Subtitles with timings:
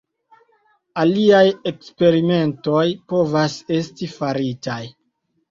[1.03, 1.43] Aliaj
[1.73, 4.81] eksperimentoj povas esti faritaj.